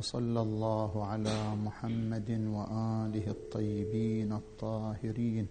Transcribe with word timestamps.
وصلى 0.00 0.40
الله 0.40 1.06
على 1.06 1.54
محمد 1.56 2.30
وآله 2.30 3.26
الطيبين 3.30 4.32
الطاهرين. 4.32 5.46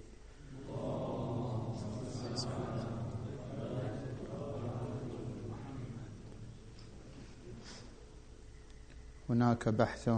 هناك 9.30 9.70
بحث 9.70 10.10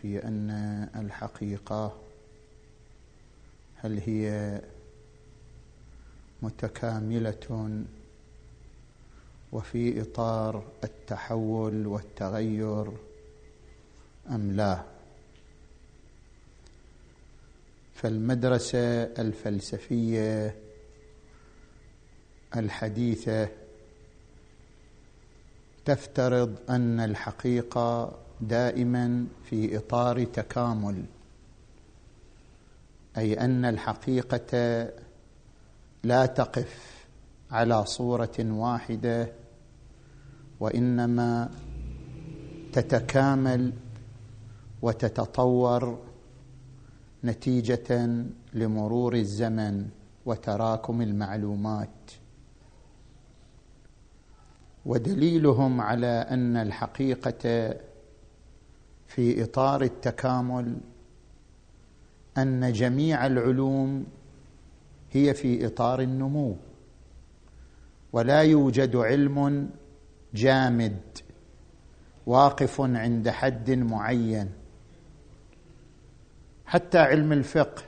في 0.00 0.24
أن 0.24 0.50
الحقيقة 0.96 1.92
هل 3.76 3.98
هي 3.98 4.60
متكاملة 6.42 7.84
وفي 9.52 10.02
إطار 10.02 10.62
التحول 10.84 11.86
والتغير 11.86 13.07
أم 14.30 14.52
لا؟ 14.52 14.82
فالمدرسة 17.94 19.02
الفلسفية 19.02 20.54
الحديثة 22.56 23.48
تفترض 25.84 26.56
أن 26.70 27.00
الحقيقة 27.00 28.18
دائما 28.40 29.26
في 29.50 29.76
إطار 29.76 30.24
تكامل 30.24 31.04
أي 33.18 33.40
أن 33.40 33.64
الحقيقة 33.64 34.88
لا 36.04 36.26
تقف 36.26 37.06
على 37.50 37.86
صورة 37.86 38.36
واحدة 38.38 39.32
وإنما 40.60 41.50
تتكامل 42.72 43.72
وتتطور 44.82 45.98
نتيجة 47.24 48.06
لمرور 48.54 49.14
الزمن 49.14 49.88
وتراكم 50.26 51.02
المعلومات. 51.02 52.10
ودليلهم 54.86 55.80
على 55.80 56.06
أن 56.06 56.56
الحقيقة 56.56 57.74
في 59.06 59.44
إطار 59.44 59.82
التكامل 59.82 60.76
أن 62.38 62.72
جميع 62.72 63.26
العلوم 63.26 64.06
هي 65.10 65.34
في 65.34 65.66
إطار 65.66 66.00
النمو 66.00 66.56
ولا 68.12 68.42
يوجد 68.42 68.96
علم 68.96 69.70
جامد 70.34 70.98
واقف 72.26 72.80
عند 72.80 73.28
حد 73.28 73.70
معين. 73.70 74.57
حتى 76.68 76.98
علم 76.98 77.32
الفقه. 77.32 77.82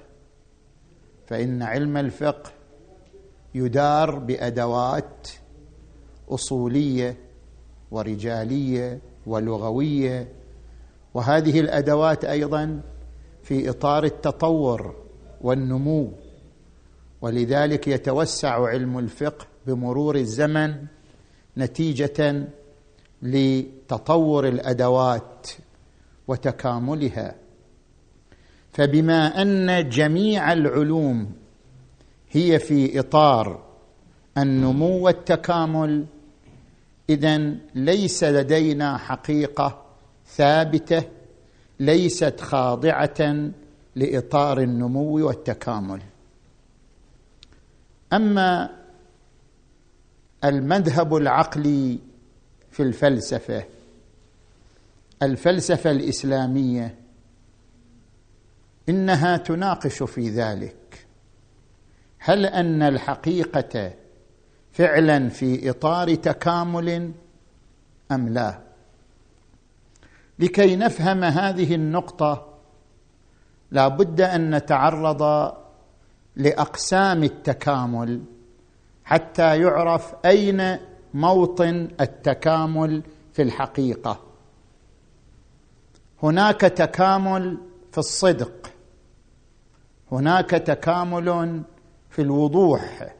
فإن 1.27 1.63
علم 1.63 1.97
الفقه 1.97 2.51
يدار 3.55 4.19
بأدوات 4.19 5.29
أصولية 6.29 7.17
ورجالية 7.91 9.01
ولغوية 9.27 10.33
وهذه 11.15 11.61
الأدوات 11.61 12.25
أيضا 12.25 12.81
في 13.43 13.71
إطار 13.71 14.05
التطور 14.05 14.97
والنمو. 15.41 16.13
ولذلك 17.23 17.89
يتوسع 17.89 18.67
علم 18.67 18.99
الفقه 18.99 19.47
بمرور 19.67 20.17
الزمن 20.17 20.85
نتيجة 21.57 22.49
لتطور 23.23 24.49
الأدوات 24.49 25.49
وتكاملها. 26.29 27.35
فبما 28.73 29.43
أن 29.43 29.89
جميع 29.89 30.53
العلوم 30.53 31.33
هي 32.31 32.59
في 32.59 33.01
إطار 33.01 33.63
النمو 34.39 35.07
والتكامل 35.07 36.07
اذا 37.11 37.55
ليس 37.75 38.25
لدينا 38.25 38.97
حقيقة 38.97 39.83
ثابتة 40.27 41.03
ليست 41.81 42.41
خاضعة 42.41 43.51
لإطار 43.97 44.61
النمو 44.61 45.27
والتكامل. 45.27 46.01
أما 48.13 48.71
المذهب 50.45 51.17
العقلي 51.17 51.99
في 52.71 52.83
الفلسفة 52.83 53.65
الفلسفة 55.23 55.91
الإسلامية 55.91 56.95
إنها 58.91 59.37
تناقش 59.37 60.03
في 60.03 60.29
ذلك. 60.29 61.07
هل 62.19 62.47
أن 62.47 62.83
الحقيقة 62.83 63.93
فعلا 64.73 65.29
في 65.29 65.71
إطار 65.71 66.15
تكامل 66.15 67.13
أم 68.13 68.29
لا؟ 68.29 68.61
لكي 70.39 70.77
نفهم 70.77 71.25
هذه 71.25 71.75
النقطة 71.75 72.47
لا 73.71 73.89
بد 73.89 74.21
أن 74.21 74.55
نتعرض 74.55 75.53
لأقسام 76.37 77.25
التكامل 77.25 78.23
حتى 79.05 79.61
يعرف 79.61 80.15
أين 80.25 80.79
موطن 81.15 81.89
التكامل 82.01 83.03
في 83.33 83.43
الحقيقة. 83.43 84.21
هناك 86.23 86.61
تكامل 86.61 87.59
في 87.93 87.99
الصدق. 87.99 88.71
هناك 90.13 90.51
تكامل 90.51 91.63
في 92.11 92.23
الوضوح 92.23 93.13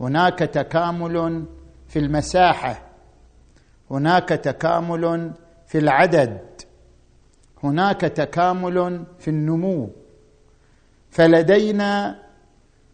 هناك 0.00 0.38
تكامل 0.38 1.44
في 1.88 1.98
المساحة 1.98 2.82
هناك 3.90 4.28
تكامل 4.28 5.32
في 5.66 5.78
العدد 5.78 6.40
هناك 7.64 8.00
تكامل 8.00 9.04
في 9.18 9.28
النمو. 9.28 9.90
فلدينا 11.10 12.22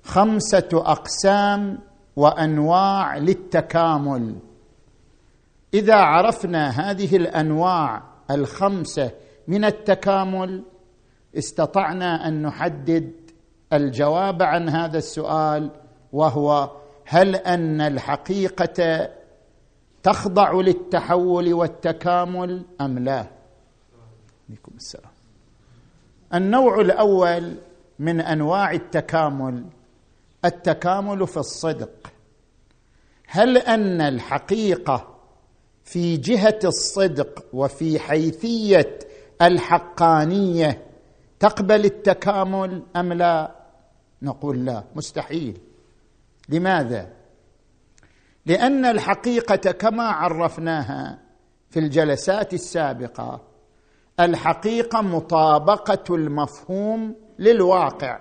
خمسة 0.05 0.69
أقسام 0.73 1.79
وأنواع 2.17 3.17
للتكامل. 3.19 4.35
إذا 5.75 5.95
عرفنا 5.95 6.69
هذه 6.69 7.17
الأنواع 7.17 8.03
الخمسة 8.31 9.11
من 9.49 9.65
التكامل 9.65 10.65
استطعنا 11.35 12.29
أن 12.29 12.43
نحدد 12.43 13.13
الجواب 13.73 14.43
عن 14.43 14.69
هذا 14.69 14.99
السؤال 14.99 15.71
وهو 16.13 16.71
هل 17.05 17.37
أن 17.37 17.81
الحقيقة 17.81 19.09
تخضع 20.03 20.53
للتحول 20.53 21.55
والتكامل 21.55 22.65
أم 22.81 22.99
لا؟ 22.99 23.27
عليكم 24.49 24.73
السلام. 24.77 25.13
النوع 26.35 26.81
الأول 26.81 27.57
من 27.99 28.21
أنواع 28.21 28.73
التكامل 28.73 29.65
التكامل 30.45 31.27
في 31.27 31.37
الصدق. 31.37 32.13
هل 33.27 33.59
أن 33.59 34.01
الحقيقة 34.01 35.15
في 35.85 36.17
جهة 36.17 36.59
الصدق 36.65 37.45
وفي 37.53 37.99
حيثية 37.99 38.99
الحقانية 39.43 40.88
تقبل 41.41 41.85
التكامل 41.85 42.83
أم 42.97 43.13
لا؟ 43.13 43.55
نقول 44.23 44.65
لا 44.65 44.85
مستحيل. 44.97 45.61
لماذا؟ 46.49 47.13
لأن 48.47 48.85
الحقيقة 48.85 49.73
كما 49.73 50.03
عرفناها 50.03 51.19
في 51.71 51.79
الجلسات 51.79 52.55
السابقة 52.55 53.41
الحقيقة 54.21 55.01
مطابقة 55.03 56.15
المفهوم 56.15 57.15
للواقع. 57.39 58.21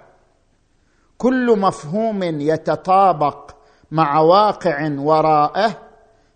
كل 1.17 1.59
مفهوم 1.59 2.23
يتطابق 2.23 3.51
مع 3.91 4.19
واقع 4.19 4.91
وراءه 4.97 5.77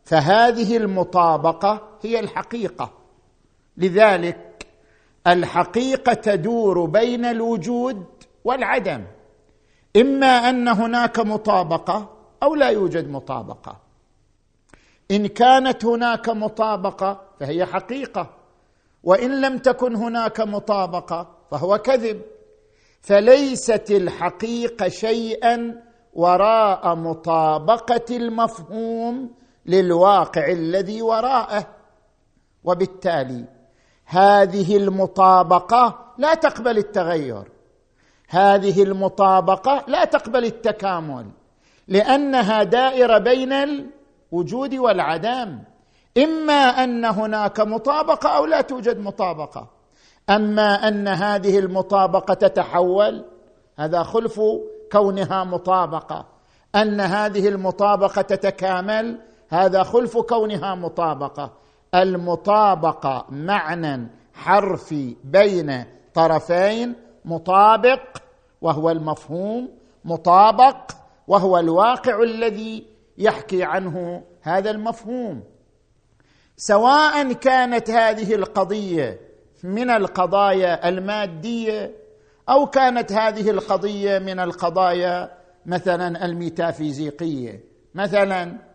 فهذه 0.03 0.77
المطابقة 0.77 1.97
هي 2.01 2.19
الحقيقة. 2.19 2.91
لذلك 3.77 4.50
الحقيقة 5.27 6.13
تدور 6.13 6.85
بين 6.85 7.25
الوجود 7.25 8.05
والعدم 8.43 9.03
إما 9.97 10.27
أن 10.27 10.67
هناك 10.67 11.19
مطابقة 11.19 12.09
أو 12.43 12.55
لا 12.55 12.69
يوجد 12.69 13.09
مطابقة. 13.09 13.79
إن 15.11 15.27
كانت 15.27 15.85
هناك 15.85 16.29
مطابقة 16.29 17.21
فهي 17.39 17.65
حقيقة 17.65 18.29
وإن 19.03 19.41
لم 19.41 19.57
تكن 19.57 19.95
هناك 19.95 20.39
مطابقة 20.41 21.37
فهو 21.51 21.77
كذب. 21.77 22.21
فليست 23.01 23.91
الحقيقة 23.91 24.87
شيئا 24.87 25.83
وراء 26.13 26.95
مطابقة 26.95 28.05
المفهوم 28.17 29.31
للواقع 29.65 30.51
الذي 30.51 31.01
وراءه 31.01 31.67
وبالتالي 32.63 33.60
هذه 34.11 34.77
المطابقة 34.77 36.13
لا 36.17 36.33
تقبل 36.33 36.77
التغير. 36.77 37.43
هذه 38.29 38.83
المطابقة 38.83 39.83
لا 39.87 40.05
تقبل 40.05 40.45
التكامل 40.45 41.25
لأنها 41.87 42.63
دائرة 42.63 43.17
بين 43.17 43.53
الوجود 43.53 44.75
والعدم. 44.75 45.59
إما 46.17 46.53
أن 46.83 47.05
هناك 47.05 47.59
مطابقة 47.59 48.29
أو 48.29 48.45
لا 48.45 48.61
توجد 48.61 48.99
مطابقة. 48.99 49.67
أما 50.29 50.87
أن 50.87 51.07
هذه 51.07 51.59
المطابقة 51.59 52.33
تتحول 52.33 53.25
هذا 53.79 54.03
خلف 54.03 54.41
كونها 54.91 55.43
مطابقة. 55.43 56.25
أن 56.75 57.01
هذه 57.01 57.47
المطابقة 57.47 58.21
تتكامل 58.21 59.19
هذا 59.49 59.83
خلف 59.83 60.17
كونها 60.17 60.75
مطابقة. 60.75 61.51
المطابقه 61.95 63.25
معنى 63.29 64.07
حرفي 64.33 65.15
بين 65.23 65.85
طرفين 66.13 66.95
مطابق 67.25 68.01
وهو 68.61 68.89
المفهوم 68.89 69.69
مطابق 70.05 70.91
وهو 71.27 71.59
الواقع 71.59 72.23
الذي 72.23 72.87
يحكي 73.17 73.63
عنه 73.63 74.23
هذا 74.41 74.71
المفهوم. 74.71 75.43
سواء 76.57 77.33
كانت 77.33 77.89
هذه 77.89 78.35
القضية 78.35 79.19
من 79.63 79.89
القضايا 79.89 80.89
المادية 80.89 81.95
أو 82.49 82.65
كانت 82.65 83.11
هذه 83.11 83.49
القضية 83.49 84.19
من 84.19 84.39
القضايا 84.39 85.31
مثلا 85.65 86.25
الميتافيزيقية. 86.25 87.63
مثلا 87.95 88.70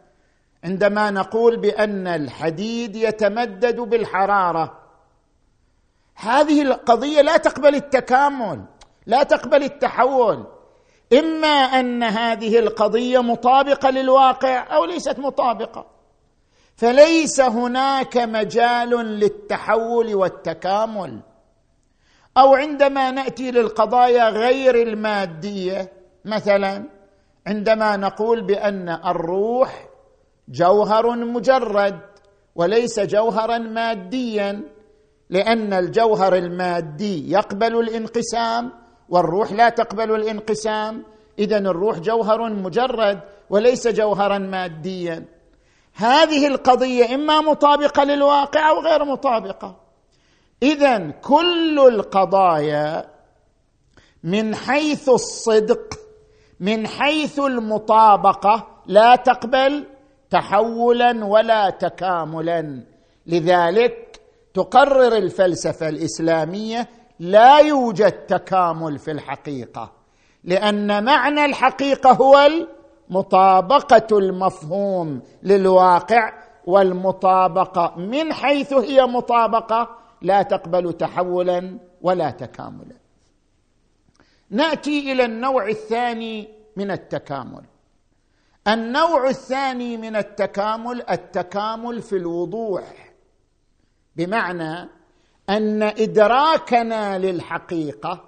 عندما 0.66 1.10
نقول 1.10 1.56
بأن 1.56 2.06
الحديد 2.06 2.96
يتمدد 2.96 3.80
بالحرارة. 3.80 4.78
هذه 6.14 6.62
القضية 6.62 7.20
لا 7.20 7.36
تقبل 7.36 7.74
التكامل 7.74 8.64
لا 9.06 9.22
تقبل 9.22 9.62
التحول. 9.62 10.46
إما 11.12 11.48
أن 11.48 12.02
هذه 12.02 12.58
القضية 12.58 13.22
مطابقة 13.22 13.90
للواقع 13.90 14.76
أو 14.76 14.84
ليست 14.84 15.18
مطابقة. 15.18 15.86
فليس 16.76 17.40
هناك 17.40 18.16
مجال 18.16 18.90
للتحول 18.90 20.14
والتكامل. 20.14 21.20
أو 22.38 22.54
عندما 22.54 23.10
نأتي 23.10 23.50
للقضايا 23.50 24.28
غير 24.28 24.82
المادية 24.82 25.92
مثلا 26.24 26.84
عندما 27.46 27.96
نقول 27.96 28.40
بأن 28.40 28.88
الروح 28.88 29.85
جوهر 30.48 31.16
مجرد 31.16 32.00
وليس 32.54 33.00
جوهرا 33.00 33.58
ماديا 33.58 34.62
لأن 35.30 35.72
الجوهر 35.72 36.36
المادي 36.36 37.30
يقبل 37.30 37.80
الانقسام 37.80 38.72
والروح 39.08 39.52
لا 39.52 39.68
تقبل 39.68 40.14
الانقسام. 40.14 41.04
اذا 41.38 41.58
الروح 41.58 41.98
جوهر 41.98 42.50
مجرد 42.50 43.20
وليس 43.50 43.88
جوهرا 43.88 44.38
ماديا. 44.38 45.24
هذه 45.94 46.46
القضية 46.46 47.14
إما 47.14 47.40
مطابقة 47.40 48.04
للواقع 48.04 48.70
أو 48.70 48.80
غير 48.80 49.04
مطابقة. 49.04 49.76
اذا 50.62 51.10
كل 51.10 51.78
القضايا 51.88 53.04
من 54.22 54.54
حيث 54.54 55.08
الصدق 55.08 55.94
من 56.60 56.86
حيث 56.86 57.38
المطابقة 57.38 58.66
لا 58.86 59.16
تقبل 59.16 59.86
تحولا 60.30 61.24
ولا 61.24 61.70
تكاملا. 61.70 62.82
لذلك 63.26 64.20
تقرر 64.54 65.16
الفلسفة 65.16 65.88
الإسلامية 65.88 66.88
لا 67.18 67.58
يوجد 67.58 68.12
تكامل 68.12 68.98
في 68.98 69.10
الحقيقة 69.10 69.92
لأن 70.44 71.04
معنى 71.04 71.44
الحقيقة 71.44 72.12
هو 72.12 72.48
مطابقه 73.08 74.18
المفهوم 74.18 75.22
للواقع 75.42 76.32
والمطابقة 76.66 77.94
من 77.96 78.32
حيث 78.32 78.72
هي 78.72 79.02
مطابقة 79.02 79.88
لا 80.22 80.42
تقبل 80.42 80.92
تحولا 80.92 81.78
ولا 82.02 82.30
تكاملا. 82.30 82.96
نأتي 84.50 85.12
إلى 85.12 85.24
النوع 85.24 85.68
الثاني 85.68 86.48
من 86.76 86.90
التكامل. 86.90 87.62
النوع 88.68 89.28
الثاني 89.28 89.96
من 89.96 90.16
التكامل 90.16 91.10
التكامل 91.10 92.02
في 92.02 92.16
الوضوح. 92.16 93.12
بمعنى 94.16 94.88
أن 95.48 95.82
إدراكنا 95.82 97.18
للحقيقة 97.18 98.24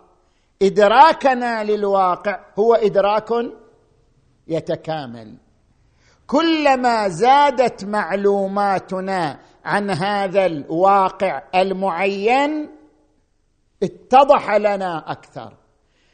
إدراكنا 0.62 1.64
للواقع 1.64 2.40
هو 2.58 2.74
إدراك 2.74 3.28
يتكامل. 4.48 5.36
كلما 6.26 7.08
زادت 7.08 7.84
معلوماتنا 7.84 9.38
عن 9.64 9.90
هذا 9.90 10.46
الواقع 10.46 11.42
المعين 11.54 12.70
اتضح 13.82 14.54
لنا 14.54 15.12
أكثر. 15.12 15.52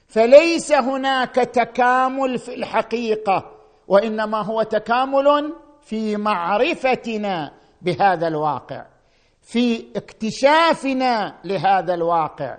فليس 0.09 0.73
هناك 0.73 1.35
تكامل 1.35 2.39
في 2.39 2.55
الحقيقة. 2.55 3.54
وإنما 3.89 4.43
هو 4.43 4.63
تكامل 4.63 5.53
في 5.83 6.17
معرفتنا 6.17 7.53
بهذا 7.83 8.29
الواقع 8.29 8.87
في 9.43 9.87
اكتشافنا 9.97 11.35
لهذا 11.45 11.95
الواقع 11.95 12.59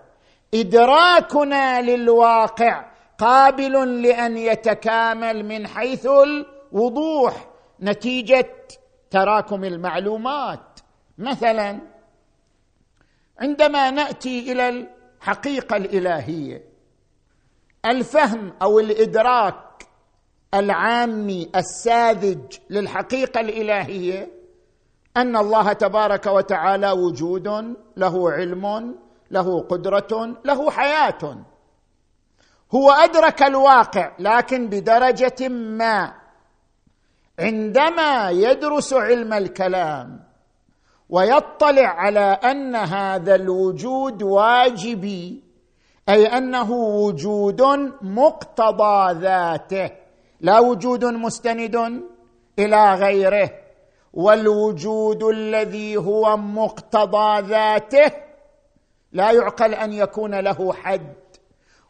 إدراكنا 0.54 1.81
للواقع 1.81 2.86
قابل 3.18 4.01
لأن 4.01 4.38
يتكامل 4.38 5.45
من 5.45 5.68
حيث 5.68 6.07
الوضوح 6.07 7.48
نتيجة 7.81 8.54
تراكم 9.12 9.63
المعلومات. 9.63 10.80
مثلا 11.18 11.80
عندما 13.39 13.92
نأتي 13.92 14.51
إلى 14.51 14.69
الحقيقة 14.69 15.77
الإلهية 15.77 16.63
الفهم 17.86 18.54
أو 18.62 18.80
الإدراك 18.80 19.56
العامي 20.54 21.52
الساذج 21.56 22.58
للحقيقة 22.70 23.42
الإلهية 23.42 24.32
أن 25.18 25.38
الله 25.38 25.74
تبارك 25.74 26.26
وتعالى 26.26 26.92
وجود 26.92 27.76
له 27.98 28.32
علم 28.32 28.96
له 29.32 29.62
قدرة 29.62 30.38
له 30.46 30.72
حياة. 30.72 31.38
هو 32.75 32.92
أدرك 32.92 33.44
الواقع 33.44 34.12
لكن 34.20 34.70
بدرجة 34.70 35.50
ما. 35.50 36.14
عندما 37.40 38.30
يدرس 38.30 38.94
علم 38.94 39.34
الكلام 39.34 40.24
ويطلع 41.10 41.88
على 41.88 42.20
أن 42.20 42.75
هذا 42.75 43.36
الوجود 43.36 44.24
واجبي 44.24 45.44
أي 46.10 46.25
أنه 46.25 46.72
وجود 46.72 47.62
مقتضى 48.02 49.14
ذاته 49.20 50.05
لا 50.39 50.60
وجود 50.60 51.06
مستند 51.06 52.04
إلى 52.60 52.94
غيره 52.94 53.50
والوجود 54.13 55.24
الذي 55.24 55.98
هو 55.98 56.38
مقتضى 56.38 57.42
ذاته 57.48 58.12
لا 59.12 59.32
يعقل 59.32 59.74
أن 59.74 59.94
يكون 59.94 60.39
له 60.39 60.74
حد. 60.74 61.13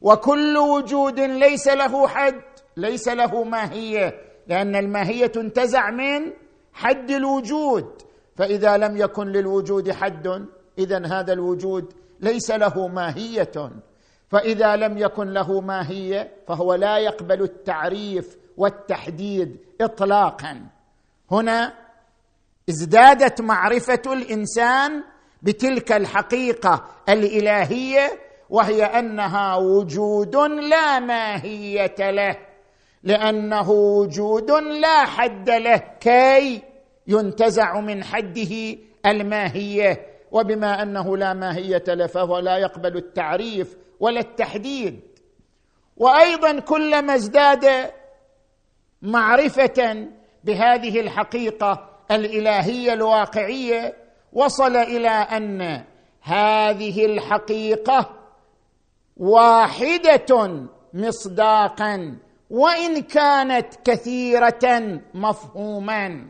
وكل 0.02 0.58
وجود 0.58 1.20
ليس 1.20 1.68
له 1.68 2.08
حد 2.08 2.42
ليس 2.78 3.08
له 3.08 3.44
ماهية 3.44 4.22
لأن 4.48 4.76
الماهية 4.76 5.26
تنتزع 5.28 5.90
من 5.92 6.32
حد 6.74 7.12
الوجود. 7.12 8.02
فإذا 8.36 8.78
لم 8.78 8.98
يكن 8.98 9.28
للوجود 9.28 9.92
حد 9.92 10.46
اذا 10.78 11.06
هذا 11.06 11.34
الوجود 11.34 11.94
ليس 12.20 12.52
له 12.52 12.88
ماهية. 12.88 13.72
فإذا 14.36 14.76
لم 14.76 14.98
يكن 14.98 15.28
له 15.28 15.62
ماهيه 15.62 16.32
فهو 16.48 16.74
لا 16.74 16.98
يقبل 16.98 17.42
التعريف 17.42 18.38
والتحديد 18.58 19.58
اطلاقا. 19.82 20.62
هنا 21.32 21.74
ازدادت 22.70 23.42
معرفة 23.42 24.02
الإنسان 24.06 25.04
بتلك 25.42 25.92
الحقيقة 25.92 26.86
الإلهية 27.10 28.12
وهي 28.50 28.84
أنها 28.84 29.56
وجود 29.56 30.36
لا 30.70 31.00
ماهية 31.00 32.12
له 32.12 32.38
لأنه 33.04 33.72
وجود 33.72 34.52
لا 34.52 35.06
حد 35.06 35.50
له 35.50 35.82
كي 36.00 36.62
ينتزع 37.08 37.80
من 37.80 38.04
حده 38.04 38.78
الماهية. 39.06 40.06
وبما 40.32 40.82
أنه 40.84 41.18
لا 41.18 41.34
ماهية 41.34 41.84
له 41.88 42.08
فهو 42.08 42.40
لا 42.40 42.58
يقبل 42.58 42.98
التعريف 42.98 43.85
ولا 44.00 44.20
التحديد. 44.20 45.02
وأيضا 45.98 46.60
كلما 46.60 47.16
ازداد 47.16 47.92
معرفة 49.02 50.08
بهذه 50.44 51.00
الحقيقة 51.00 51.90
الإلهية 52.12 52.94
الواقعية 52.94 53.94
وصل 54.34 54.76
إلى 54.76 55.10
أن 55.10 55.84
هذه 56.22 57.06
الحقيقة 57.06 58.10
واحدة 59.18 60.66
مصداقا 60.94 62.18
وإن 62.50 63.02
كانت 63.02 63.76
كثيرة 63.84 65.00
مفهوما. 65.14 66.28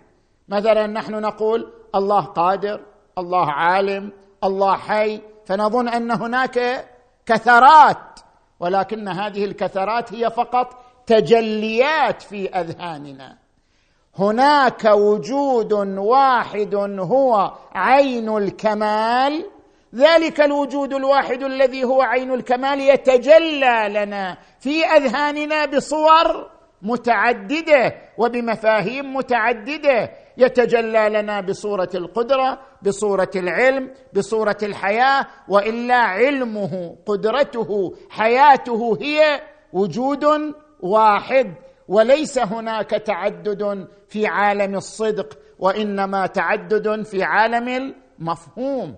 مثلا 0.50 0.88
نحن 0.88 1.22
نقول 1.22 1.74
الله 1.96 2.22
قادر 2.26 2.82
الله 3.18 3.52
عالم 3.52 4.12
الله 4.44 4.78
حي 4.78 5.22
فنظن 5.46 5.88
أن 5.88 6.12
هناك 6.12 6.86
كثرات 7.26 8.20
ولكن 8.60 9.08
هذه 9.08 9.46
الكثرات 9.46 10.14
هي 10.14 10.32
فقط 10.32 10.86
تجليات 11.08 12.22
في 12.22 12.50
أذهاننا. 12.50 13.38
هناك 14.20 14.86
وجود 14.86 15.74
واحد 15.98 16.76
هو 17.00 17.54
عين 17.76 18.38
الكمال. 18.38 19.46
ذلك 19.96 20.42
الوجود 20.42 20.94
الواحد 20.94 21.44
الذي 21.44 21.84
هو 21.84 22.02
عين 22.02 22.34
الكمال 22.34 22.80
يتجلى 22.80 23.88
لنا 23.90 24.38
في 24.60 24.86
أذهاننا 24.86 25.66
بصور 25.66 26.55
متعددة 26.82 27.96
وبمفاهيم 28.18 29.16
متعددة. 29.16 30.12
يتجلى 30.38 31.10
لنا 31.10 31.42
بصورة 31.42 31.90
القدرة 31.96 32.60
بصورة 32.82 33.30
العلم 33.36 33.92
بصورة 34.14 34.58
الحياة 34.64 35.28
وإلا 35.48 35.96
علمه 35.96 36.98
قدرته 37.06 37.96
حياته 38.10 38.98
هي 39.02 39.42
وجود 39.74 40.26
واحد. 40.80 41.54
وليس 41.88 42.40
هناك 42.40 42.90
تعدد 42.90 43.88
في 44.08 44.28
عالم 44.28 44.76
الصدق 44.76 45.38
وإنما 45.60 46.28
تعدد 46.28 47.02
في 47.02 47.24
عالم 47.24 47.94
المفهوم. 48.20 48.96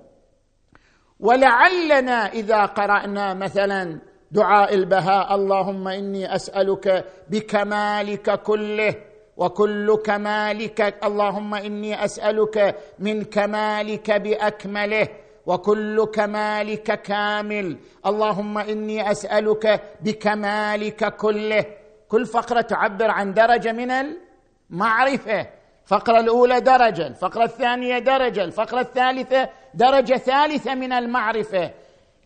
ولعلنا 1.20 2.26
إذا 2.34 2.66
قرأنا 2.66 3.34
مثلا 3.34 4.02
دعاء 4.32 4.74
البهاء. 4.74 5.36
اللهم 5.36 5.88
إني 5.88 6.36
أسألك 6.36 7.06
بكمالك 7.30 8.42
كله 8.42 8.96
وكل 9.38 9.98
كمالك. 10.06 10.96
اللهم 11.04 11.56
إني 11.56 12.06
أسألك 12.06 12.76
من 13.00 13.24
كمالك 13.24 14.12
بأكمله 14.12 15.08
وكل 15.46 16.06
كمالك 16.06 17.02
كامل. 17.02 17.78
اللهم 18.06 18.58
إني 18.58 19.12
أسألك 19.12 19.82
بكمالك 20.02 21.16
كله. 21.16 21.66
كل 22.10 22.26
فقرة 22.26 22.62
تعبر 22.62 23.12
عن 23.12 23.34
درجة 23.34 23.72
من 23.72 23.92
المعرفة. 23.92 25.48
الفقره 25.84 26.20
الأولى 26.20 26.60
درجة 26.60 27.08
الفقرة 27.08 27.44
الثانية 27.44 28.00
درجة 28.00 28.44
الفقرة 28.44 28.82
الثالثة 28.82 29.50
درجة 29.74 30.14
ثالثة 30.14 30.76
من 30.76 30.94
المعرفة. 30.94 31.72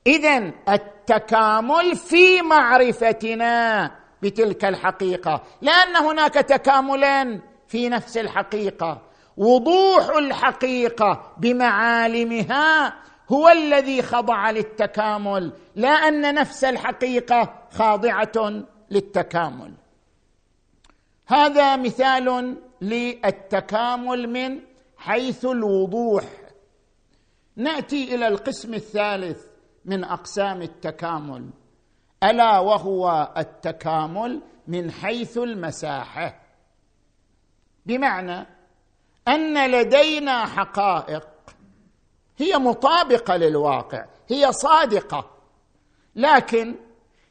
اذا 0.07 0.51
التكامل 0.69 1.95
في 1.95 2.41
معرفتنا 2.41 3.91
بتلك 4.21 4.65
الحقيقة 4.65 5.43
لأن 5.61 5.95
هناك 5.95 6.33
تكاملا 6.33 7.41
في 7.67 7.89
نفس 7.89 8.17
الحقيقة. 8.17 9.01
وضوح 9.37 10.09
الحقيقة 10.17 11.33
بمعالمها 11.37 12.93
هو 13.29 13.49
الذي 13.49 14.01
خضع 14.01 14.51
للتكامل 14.51 15.53
لا 15.75 15.89
أن 15.89 16.35
نفس 16.35 16.63
الحقيقة 16.63 17.67
خاضعة 17.71 18.63
للتكامل. 18.91 19.73
هذا 21.27 21.75
مثال 21.75 22.57
للتكامل 22.81 24.29
من 24.29 24.59
حيث 24.97 25.45
الوضوح. 25.45 26.23
نأتي 27.55 28.15
إلى 28.15 28.27
القسم 28.27 28.73
الثالث. 28.73 29.50
من 29.85 30.03
أقسام 30.03 30.61
التكامل 30.61 31.49
ألا 32.23 32.59
وهو 32.59 33.33
التكامل 33.37 34.41
من 34.67 34.91
حيث 34.91 35.37
المساحة. 35.37 36.41
بمعنى 37.85 38.47
أن 39.27 39.71
لدينا 39.71 40.45
حقائق 40.45 41.27
هي 42.37 42.57
مطابقة 42.57 43.35
للواقع 43.35 44.05
هي 44.29 44.51
صادقة 44.51 45.29
لكن 46.15 46.75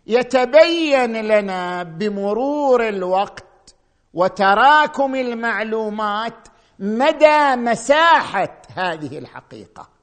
يتبين 0.06 1.16
لنا 1.16 1.82
بمرور 1.82 2.88
الوقت 2.88 3.74
وتراكم 4.14 5.14
المعلومات 5.14 6.48
مدى 6.78 7.56
مساحة 7.56 8.62
هذه 8.76 9.18
الحقيقة. 9.18 9.99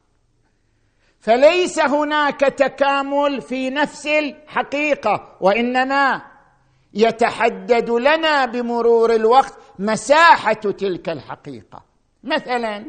فليس 1.28 1.80
هناك 1.80 2.40
تكامل 2.40 3.42
في 3.42 3.70
نفس 3.70 4.08
الحقيقة 4.08 5.38
وإنما 5.42 6.22
يتحدد 6.94 7.90
لنا 7.90 8.46
بمرور 8.46 9.16
الوقت 9.16 9.54
مساحة 9.80 10.54
تلك 10.54 11.10
الحقيقة. 11.10 11.84
مثلا 12.24 12.86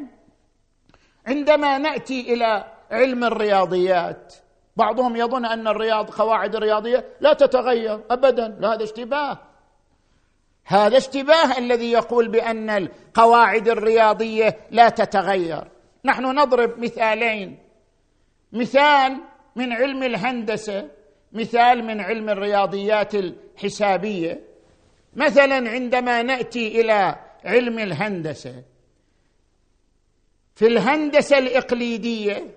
عندما 1.27 1.79
نأتي 1.79 2.35
إلى 2.35 2.65
علم 2.91 3.25
الرياضيات 3.25 4.35
بعضهم 4.77 5.17
يظن 5.17 5.45
أن 5.45 5.69
الرياض 5.69 6.11
قواعد 6.11 6.57
الرياضية 6.57 7.05
لا 7.21 7.33
تتغير 7.33 8.01
ابدا 8.11 8.57
لا 8.61 8.75
هذا 8.75 8.85
اشتباه. 8.85 9.39
هذا 10.65 10.97
اشتباه 10.97 11.59
الذي 11.59 11.93
يقول 11.93 12.29
بأن 12.29 12.71
القواعد 12.71 13.69
الرياضية 13.69 14.57
لا 14.71 14.89
تتغير. 14.89 15.65
نحن 16.05 16.25
نضرب 16.25 16.79
مثالين. 16.79 17.68
مثال 18.53 19.21
من 19.57 19.73
علم 19.73 20.03
الهندسة 20.03 20.91
مثال 21.33 21.85
من 21.85 22.01
علم 22.01 22.29
الرياضيات 22.29 23.15
الحسابية. 23.15 24.41
مثلا 25.17 25.71
عندما 25.71 26.23
نأتي 26.23 26.81
إلى 26.81 27.17
علم 27.45 27.79
الهندسة 27.79 28.63
في 30.55 30.67
الهندسة 30.67 31.39
الإقليدية 31.39 32.55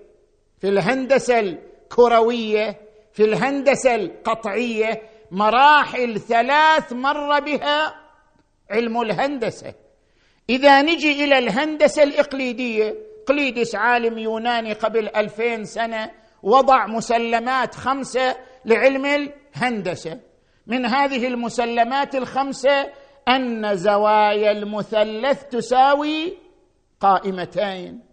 في 0.59 0.69
الهندسة 0.69 1.39
الكروية 1.39 2.77
في 3.13 3.23
الهندسة 3.23 3.95
القطعية 3.95 5.01
مراحل 5.31 6.19
ثلاث 6.19 6.93
مر 6.93 7.39
بها 7.39 7.95
علم 8.69 9.01
الهندسة. 9.01 9.73
إذا 10.49 10.81
نجي 10.81 11.23
إلى 11.23 11.37
الهندسة 11.37 12.03
الإقليدية 12.03 12.95
قليدس 13.27 13.75
عالم 13.75 14.17
يوناني 14.17 14.73
قبل 14.73 15.09
ألفين 15.15 15.65
سنة 15.65 16.11
وضع 16.43 16.87
مسلمات 16.87 17.75
خمسة 17.75 18.35
لعلم 18.65 19.05
الهندسة. 19.05 20.19
من 20.67 20.85
هذه 20.85 21.27
المسلمات 21.27 22.15
الخمسة 22.15 22.87
أن 23.27 23.75
زوايا 23.75 24.51
المثلث 24.51 25.43
تساوي 25.43 26.37
قائمتين. 26.99 28.03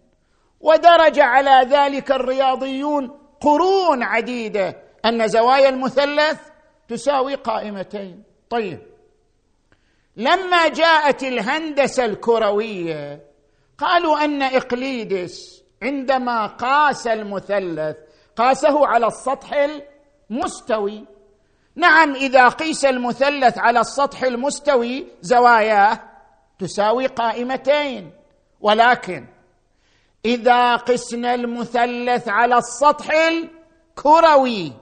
ودرج 0.59 1.19
على 1.19 1.69
ذلك 1.69 2.11
الرياضيون 2.11 3.11
قرون 3.41 4.03
عديدة 4.03 4.75
أن 5.05 5.27
زوايا 5.27 5.69
المثلث 5.69 6.39
تساوي 6.87 7.35
قائمتين. 7.35 8.23
طيب 8.49 8.79
لما 10.17 10.67
جاءت 10.67 11.23
الهندسة 11.23 12.05
الكروية 12.05 13.28
قالوا 13.79 14.25
أن 14.25 14.41
إقليدس 14.41 15.63
عندما 15.83 16.47
قاس 16.47 17.07
المثلث 17.07 17.97
قاسه 18.35 18.87
على 18.87 19.07
السطح 19.07 19.69
المستوي. 20.29 21.05
نعم 21.75 22.15
إذا 22.15 22.47
قيس 22.47 22.85
المثلث 22.85 23.57
على 23.57 23.79
السطح 23.79 24.23
المستوي 24.23 25.07
زواياه 25.21 25.99
تساوي 26.59 27.07
قائمتين 27.07 28.11
ولكن 28.61 29.27
إذا 30.25 30.75
قسنا 30.75 31.33
المثلث 31.33 32.27
على 32.27 32.57
السطح 32.57 33.07
الكروي 33.11 34.73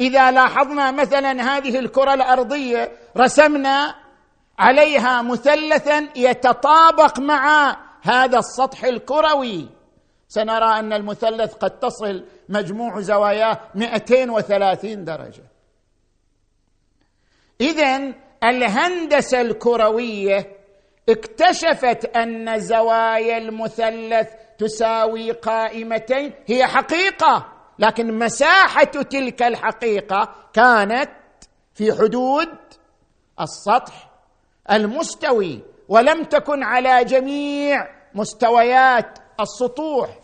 إذا 0.00 0.30
لاحظنا 0.30 0.90
مثلا 0.90 1.56
هذه 1.56 1.78
الكرة 1.78 2.14
الأرضية 2.14 2.92
رسمنا 3.16 3.94
عليها 4.58 5.22
مثلثا 5.22 6.08
يتطابق 6.16 7.18
مع 7.18 7.76
هذا 8.04 8.38
السطح 8.38 8.84
الكروي. 8.84 9.68
سنرى 10.28 10.78
أن 10.78 10.92
المثلث 10.92 11.54
قد 11.54 11.78
تصل 11.78 12.24
مجموع 12.48 13.00
زواياه 13.00 13.60
230 13.74 15.04
درجة. 15.04 15.42
إذا 17.60 18.12
الهندسة 18.44 19.40
الكروية 19.40 20.56
اكتشفت 21.08 22.16
أن 22.16 22.60
زوايا 22.60 23.38
المثلث 23.38 24.28
تساوي 24.58 25.30
قائمتين. 25.32 26.32
هي 26.46 26.66
حقيقة 26.66 27.52
لكن 27.78 28.18
مساحة 28.18 28.84
تلك 28.84 29.42
الحقيقة 29.42 30.34
كانت 30.52 31.10
في 31.74 31.92
حدود 31.92 32.48
السطح 33.40 34.10
المستوي. 34.70 35.73
ولم 35.88 36.24
تكن 36.24 36.62
على 36.62 37.04
جميع 37.04 37.88
مستويات 38.14 39.18
السطوح. 39.40 40.18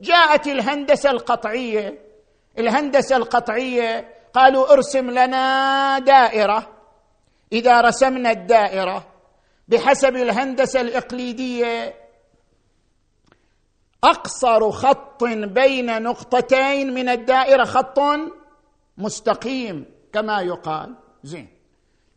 جاءت 0.00 0.46
الهندسة 0.46 1.10
القطعية. 1.10 1.98
الهندسة 2.58 3.16
القطعية 3.16 4.14
قالوا 4.34 4.72
ارسم 4.72 5.10
لنا 5.10 5.98
دائرة. 5.98 6.68
إذا 7.52 7.80
رسمنا 7.80 8.30
الدائرة 8.30 9.06
بحسب 9.68 10.16
الهندسة 10.16 10.80
الإقليدية 10.80 11.94
أقصر 14.04 14.70
خط 14.70 15.24
بين 15.24 16.02
نقطتين 16.02 16.94
من 16.94 17.08
الدائرة. 17.08 17.64
خط 17.64 17.98
مستقيم 18.98 19.84
كما 20.12 20.40
يقال. 20.40 20.96
زين. 21.22 21.48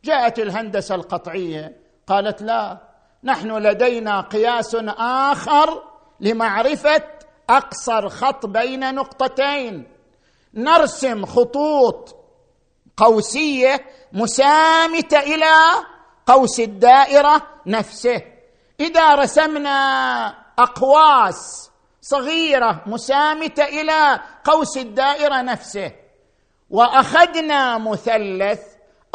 جاءت 0.03 0.39
الهندسة 0.39 0.95
القطعية 0.95 1.82
قالت 2.07 2.41
لا 2.41 2.77
نحن 3.23 3.51
لدينا 3.51 4.21
قياس 4.21 4.75
آخر 4.97 5.83
لمعرفة 6.19 7.03
أقصر 7.49 8.09
خط 8.09 8.45
بين 8.45 8.95
نقطتين. 8.95 9.87
نرسم 10.53 11.25
خطوط 11.25 12.15
قوسية 12.97 13.85
مسامتة 14.13 15.19
إلى 15.19 15.53
قوس 16.25 16.59
الدائرة 16.59 17.41
نفسه. 17.65 18.21
إذا 18.79 19.15
رسمنا 19.15 20.27
أقواس 20.59 21.71
صغيرة 22.01 22.83
مسامتة 22.85 23.63
إلى 23.63 24.19
قوس 24.43 24.77
الدائرة 24.77 25.41
نفسه 25.41 25.91
وأخذنا 26.69 27.77
مثلث 27.77 28.61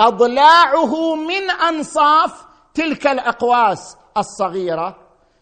أضلاعه 0.00 1.14
من 1.14 1.50
أنصاف 1.50 2.48
تلك 2.78 3.06
الأقواس 3.06 3.97
الصغيرة 4.16 4.97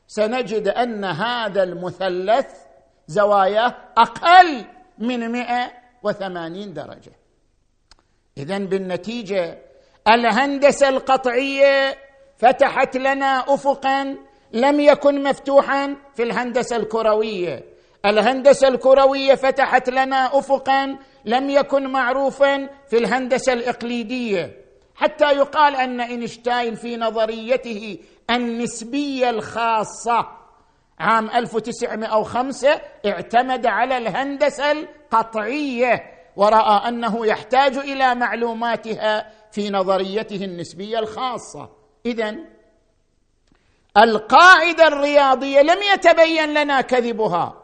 سنجد 0.06 0.68
أن 0.68 1.04
هذا 1.04 1.62
المثلث 1.62 2.46
زواياه 3.06 3.74
أقل 3.98 4.64
من 4.98 5.32
180 5.32 6.74
درجة. 6.74 7.12
اذا 8.38 8.58
بالنتيجة 8.58 9.58
الهندسة 10.08 10.88
القطعية 10.88 11.98
فتحت 12.36 12.96
لنا 12.96 13.54
افقا 13.54 14.16
لم 14.52 14.80
يكن 14.80 15.22
مفتوحا 15.22 15.96
في 16.14 16.22
الهندسة 16.22 16.76
الكروية. 16.76 17.64
الهندسة 18.06 18.68
الكروية 18.68 19.34
فتحت 19.34 19.90
لنا 19.90 20.38
افقا 20.38 20.98
لم 21.24 21.50
يكن 21.50 21.86
معروفا 21.86 22.68
في 22.88 22.98
الهندسة 22.98 23.52
الإقليدية. 23.52 24.65
حتى 24.96 25.24
يقال 25.24 25.76
أن 25.76 26.00
إينشتاين 26.00 26.74
في 26.74 26.96
نظريته 26.96 27.98
النسبية 28.30 29.30
الخاصة 29.30 30.26
عام 30.98 31.30
1905 31.30 32.80
اعتمد 33.06 33.66
على 33.66 33.96
الهندسة 33.96 34.72
القطعية 34.72 36.16
ورأى 36.36 36.88
أنه 36.88 37.26
يحتاج 37.26 37.76
إلى 37.76 38.14
معلوماتها 38.14 39.32
في 39.52 39.70
نظريته 39.70 40.44
النسبية 40.44 40.98
الخاصة. 40.98 41.70
اذا 42.06 42.36
القاعدة 43.96 44.86
الرياضية 44.86 45.60
لم 45.60 45.78
يتبين 45.94 46.54
لنا 46.54 46.80
كذبها. 46.80 47.62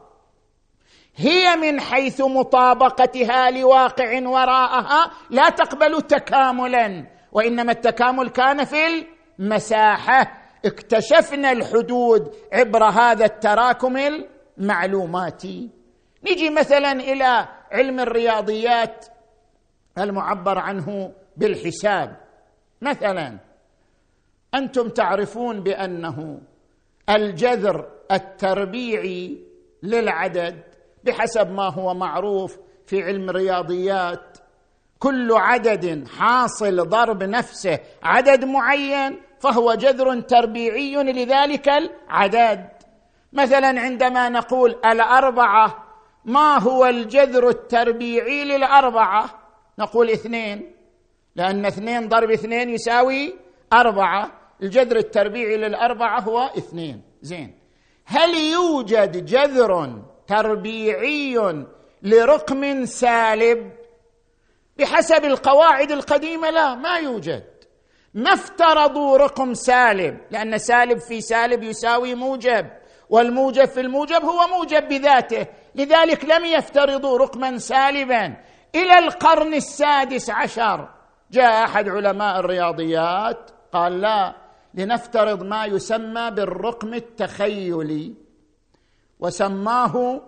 هي 1.17 1.57
من 1.57 1.81
حيث 1.81 2.21
مطابقتها 2.21 3.51
لواقع 3.51 4.29
وراءها 4.29 5.11
لا 5.31 5.49
تقبل 5.49 6.03
تكاملا. 6.03 7.07
وإنما 7.33 7.73
التكامل 7.73 8.29
كان 8.29 8.65
في 8.65 9.07
المساحة. 9.39 10.43
اكتشفنا 10.65 11.53
الحدود 11.53 12.35
عبر 12.53 12.85
هذا 12.85 13.25
التراكم 13.25 13.97
المعلوماتي. 14.59 15.71
نجي 16.31 16.51
مثلا 16.51 16.93
إلى 16.93 17.49
علم 17.73 18.01
الرياضيات 18.01 19.07
المعبر 19.99 20.59
عنه 20.59 21.13
بالحساب. 21.37 22.17
مثلا 22.83 23.39
أنتم 24.55 24.89
تعرفون 24.89 25.63
بأنه 25.63 26.41
الجذر 27.09 27.91
التربيعي 28.13 29.39
للعدد 29.83 30.63
بحسب 31.05 31.51
ما 31.51 31.73
هو 31.73 31.95
معروف 31.95 32.59
في 32.87 33.03
علم 33.03 33.31
الرياضيات 33.31 34.39
كل 35.03 35.33
عدد 35.33 36.09
حاصل 36.19 36.89
ضرب 36.89 37.23
نفسه 37.23 37.79
عدد 38.03 38.45
معين 38.45 39.21
فهو 39.41 39.75
جذر 39.75 40.21
تربيعي 40.21 40.95
لذلك 40.95 41.69
العدد. 41.69 42.69
مثلا 43.33 43.81
عندما 43.81 44.29
نقول 44.29 44.71
الأربعة 44.71 45.85
ما 46.25 46.59
هو 46.59 46.87
الجذر 46.87 47.49
التربيعي 47.49 48.45
للأربعة؟ 48.45 49.25
نقول 49.79 50.11
اثنين 50.11 50.75
لأن 51.37 51.67
اثنين 51.67 52.09
ضرب 52.09 52.31
اثنين 52.31 52.71
يساوي 52.71 53.35
أربعة. 53.73 54.31
الجذر 54.63 54.97
التربيعي 54.97 55.57
للأربعة 55.57 56.21
هو 56.21 56.51
اثنين. 56.59 57.03
زين. 57.23 57.59
هل 58.05 58.35
يوجد 58.35 59.25
جذر 59.25 60.03
تربيعي 60.27 61.65
لرقم 62.03 62.85
سالب؟ 62.85 63.82
بحسب 64.83 65.25
القواعد 65.25 65.93
القديمة 65.93 66.51
لا 66.51 66.75
ما 66.75 66.97
يوجد. 66.97 67.45
ما 68.15 68.33
افترضوا 68.33 69.17
رقم 69.17 69.55
سالب 69.55 70.19
لأن 70.31 70.59
سالب 70.59 70.99
في 70.99 71.21
سالب 71.21 71.63
يساوي 71.63 72.15
موجب 72.15 72.71
والموجب 73.11 73.65
في 73.65 73.81
الموجب 73.81 74.25
هو 74.25 74.47
موجب 74.47 74.89
بذاته. 74.89 75.47
لذلك 75.75 76.25
لم 76.25 76.45
يفترضوا 76.45 77.19
رقما 77.19 77.59
سالبا. 77.59 78.37
إلى 78.75 78.99
القرن 78.99 79.55
السادس 79.55 80.31
عشر 80.31 80.89
جاء 81.31 81.65
أحد 81.65 81.89
علماء 81.89 82.41
الرياضيات 82.41 83.51
قال 83.73 84.01
لا 84.01 84.35
لنفترض 84.75 85.43
ما 85.43 85.65
يسمى 85.65 86.31
بالرقم 86.31 86.95
التخيلي 86.95 88.15
وسماه 89.21 90.21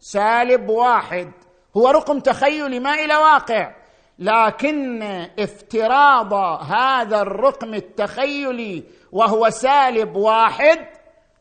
سالب 0.00 0.68
واحد. 0.68 1.32
هو 1.76 1.88
رقم 1.88 2.20
تخيلي 2.20 2.80
ما 2.80 2.94
إلى 2.94 3.16
واقع. 3.16 3.79
لكن 4.20 5.02
افتراض 5.38 6.34
هذا 6.62 7.22
الرقم 7.22 7.74
التخيلي 7.74 8.84
وهو 9.12 9.50
سالب 9.50 10.16
واحد 10.16 10.78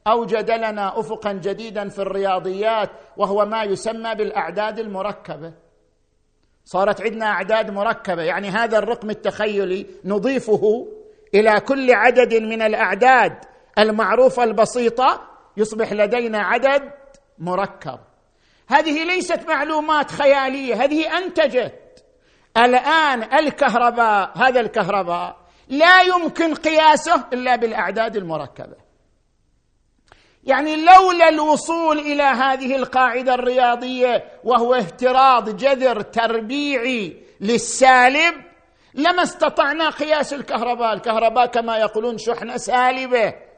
أوجد 0.08 0.52
لنا 0.52 1.00
افقا 1.00 1.34
جديدا 1.34 1.90
في 1.90 2.00
الرياضيات 2.00 2.90
وهو 3.18 3.46
ما 3.46 3.64
يسمى 3.64 4.16
بالأعداد 4.16 4.80
المركبة. 4.80 5.54
صارت 6.66 7.02
عندنا 7.02 7.26
أعداد 7.26 7.72
مركبة 7.72 8.22
يعني 8.24 8.50
هذا 8.50 8.78
الرقم 8.78 9.10
التخيلي 9.10 9.86
نضيفه 10.06 10.88
إلى 11.34 11.60
كل 11.60 11.94
عدد 11.94 12.34
من 12.34 12.62
الأعداد 12.62 13.34
المعروفة 13.78 14.44
البسيطة 14.44 15.22
يصبح 15.58 15.94
لدينا 15.94 16.40
عدد 16.40 16.92
مركب. 17.40 18.00
هذه 18.68 19.04
ليست 19.04 19.48
معلومات 19.48 20.12
خيالية 20.12 20.84
هذه 20.84 21.18
انتجت 21.18 21.74
الآن 22.58 23.24
الكهرباء 23.24 24.32
هذا 24.38 24.60
الكهرباء 24.60 25.38
لا 25.70 26.02
يمكن 26.02 26.54
قياسه 26.56 27.24
إلا 27.34 27.56
بالأعداد 27.56 28.16
المركبة. 28.16 28.76
يعني 30.44 30.76
لولا 30.76 31.30
الوصول 31.30 32.00
إلى 32.00 32.24
هذه 32.24 32.76
القاعدة 32.76 33.34
الرياضية 33.34 34.24
وهو 34.44 34.76
افتراض 34.76 35.58
جذر 35.58 36.02
تربيعي 36.02 37.24
للسالب 37.42 38.36
لما 38.94 39.24
استطعنا 39.24 39.90
قياس 39.90 40.34
الكهرباء. 40.34 40.94
الكهرباء 40.94 41.46
كما 41.46 41.78
يقولون 41.78 42.18
شحنة 42.18 42.58
سالبة. 42.58 43.49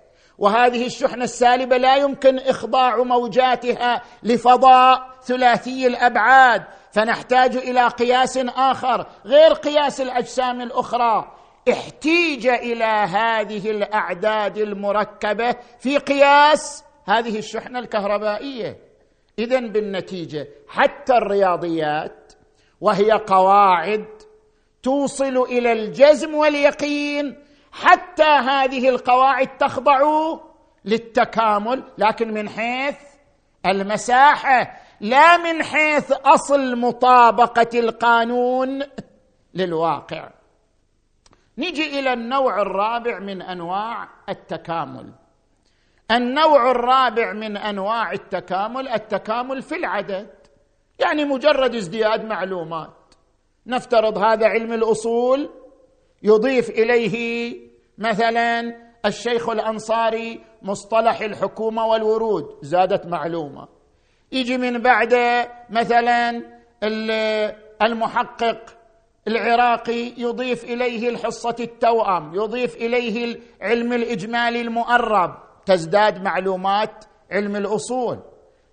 وهذه 0.41 0.85
الشحنة 0.85 1.23
السالبة 1.23 1.77
لا 1.77 1.95
يمكن 1.95 2.39
إخضاع 2.39 3.03
موجاتها 3.03 4.01
لفضاء 4.23 5.09
ثلاثي 5.23 5.87
الأبعاد 5.87 6.63
فنحتاج 6.91 7.55
إلى 7.57 7.87
قياس 7.87 8.37
آخر 8.37 9.05
غير 9.25 9.53
قياس 9.53 10.01
الأجسام 10.01 10.61
الأخرى. 10.61 11.31
احتيج 11.71 12.47
إلى 12.47 12.83
هذه 12.85 13.71
الأعداد 13.71 14.57
المركبة 14.57 15.55
في 15.79 15.97
قياس 15.97 16.83
هذه 17.05 17.37
الشحنة 17.37 17.79
الكهربائية. 17.79 18.77
اذا 19.39 19.59
بالنتيجة 19.59 20.47
حتى 20.67 21.13
الرياضيات 21.13 22.33
وهي 22.81 23.11
قواعد 23.11 24.05
توصل 24.83 25.37
إلى 25.37 25.71
الجزم 25.71 26.35
واليقين 26.35 27.40
حتى 27.71 28.23
هذه 28.23 28.89
القواعد 28.89 29.57
تخضع 29.57 29.99
للتكامل 30.85 31.83
لكن 31.97 32.33
من 32.33 32.49
حيث 32.49 32.97
المساحة 33.65 34.77
لا 35.01 35.37
من 35.37 35.63
حيث 35.63 36.11
أصل 36.11 36.75
مطابقة 36.75 37.79
القانون 37.79 38.83
للواقع. 39.53 40.29
نجي 41.57 41.99
إلى 41.99 42.13
النوع 42.13 42.61
الرابع 42.61 43.19
من 43.19 43.41
أنواع 43.41 44.09
التكامل. 44.29 45.11
النوع 46.11 46.71
الرابع 46.71 47.33
من 47.33 47.57
أنواع 47.57 48.11
التكامل 48.11 48.87
التكامل 48.87 49.61
في 49.61 49.75
العدد. 49.75 50.29
يعني 50.99 51.25
مجرد 51.25 51.75
ازدياد 51.75 52.25
معلومات. 52.25 52.93
نفترض 53.67 54.17
هذا 54.17 54.47
علم 54.47 54.73
الأصول 54.73 55.49
يضيف 56.23 56.69
إليه 56.69 57.55
مثلا 57.97 58.75
الشيخ 59.05 59.49
الأنصاري 59.49 60.41
مصطلح 60.61 61.21
الحكومة 61.21 61.85
والورود 61.85 62.45
زادت 62.61 63.05
معلومة. 63.05 63.67
يجي 64.31 64.57
من 64.57 64.81
بعده 64.81 65.51
مثلا 65.69 66.41
المحقق 67.81 68.77
العراقي 69.27 70.13
يضيف 70.17 70.63
إليه 70.63 71.09
الحصة 71.09 71.55
التوأم 71.59 72.35
يضيف 72.35 72.75
إليه 72.75 73.25
العلم 73.61 73.93
الإجمالي 73.93 74.61
المؤرب. 74.61 75.35
تزداد 75.65 76.23
معلومات 76.23 77.05
علم 77.31 77.55
الأصول. 77.55 78.19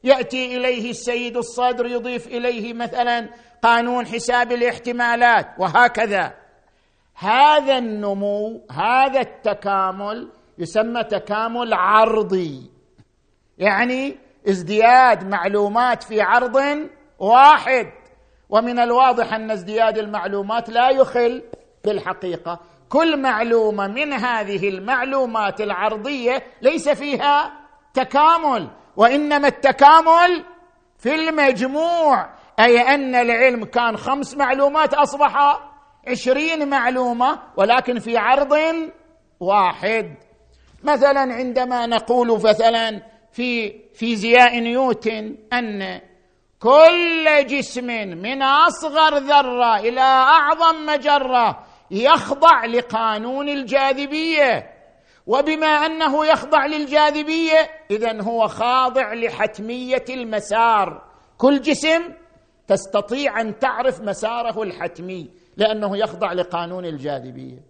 يأتي 0.04 0.56
إليه 0.56 0.90
السيد 0.90 1.36
الصدر 1.36 1.86
يضيف 1.86 2.26
إليه 2.26 2.72
مثلا 2.74 3.28
قانون 3.62 4.06
حساب 4.06 4.52
الاحتمالات 4.52 5.46
وهكذا. 5.58 6.34
هذا 7.20 7.78
النمو 7.78 8.60
هذا 8.70 9.20
التكامل 9.20 10.32
يسمى 10.58 11.04
تكامل 11.04 11.74
عرضي. 11.74 12.70
يعني 13.58 14.16
ازدياد 14.48 15.28
معلومات 15.28 16.02
في 16.02 16.20
عرض 16.20 16.56
واحد. 17.18 17.92
ومن 18.48 18.78
الواضح 18.78 19.32
أن 19.32 19.50
ازدياد 19.50 19.98
المعلومات 19.98 20.68
لا 20.68 20.90
يخل 20.90 21.42
بالحقيقة. 21.84 22.60
كل 22.88 23.22
معلومة 23.22 23.86
من 23.86 24.12
هذه 24.12 24.68
المعلومات 24.68 25.60
العرضية 25.60 26.42
ليس 26.62 26.88
فيها 26.88 27.52
تكامل. 27.94 28.70
وإنما 28.96 29.48
التكامل 29.48 30.44
في 30.98 31.14
المجموع. 31.14 32.30
أي 32.60 32.80
أن 32.80 33.14
العلم 33.14 33.64
كان 33.64 33.96
خمس 33.96 34.36
معلومات 34.36 34.94
أصبح 34.94 35.67
عشرين 36.06 36.68
معلومة 36.68 37.38
ولكن 37.56 37.98
في 37.98 38.16
عرض 38.16 38.54
واحد. 39.40 40.14
مثلا 40.84 41.20
عندما 41.20 41.86
نقول 41.86 42.42
مثلا 42.44 43.02
في 43.32 43.78
فيزياء 43.94 44.58
نيوتن 44.58 45.36
أن 45.52 46.00
كل 46.60 47.46
جسم 47.46 47.86
من 48.22 48.42
أصغر 48.42 49.18
ذرة 49.18 49.76
إلى 49.76 50.00
أعظم 50.00 50.86
مجرة 50.86 51.64
يخضع 51.90 52.64
لقانون 52.64 53.48
الجاذبية. 53.48 54.74
وبما 55.26 55.66
أنه 55.66 56.26
يخضع 56.26 56.66
للجاذبية 56.66 57.70
اذا 57.90 58.22
هو 58.22 58.48
خاضع 58.48 59.14
لحتمية 59.14 60.04
المسار. 60.10 61.02
كل 61.38 61.60
جسم 61.60 62.02
تستطيع 62.68 63.40
أن 63.40 63.58
تعرف 63.58 64.00
مساره 64.00 64.62
الحتمي. 64.62 65.30
لأنه 65.58 65.96
يخضع 65.96 66.32
لقانون 66.32 66.84
الجاذبية. 66.84 67.62